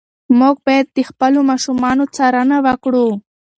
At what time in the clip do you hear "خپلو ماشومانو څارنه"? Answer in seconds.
1.09-2.57